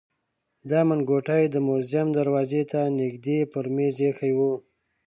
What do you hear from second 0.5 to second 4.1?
دا منګوټی د موزیم دروازې ته نژدې پر مېز